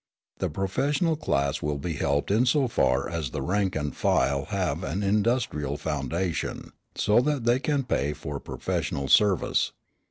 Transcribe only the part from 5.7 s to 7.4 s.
foundation, so